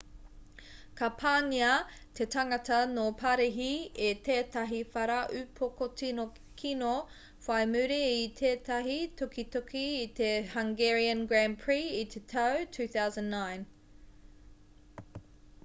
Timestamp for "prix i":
11.67-12.01